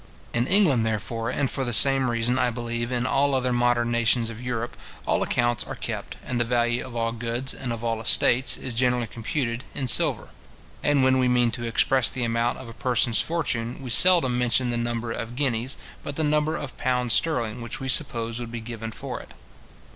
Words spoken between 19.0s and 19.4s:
it.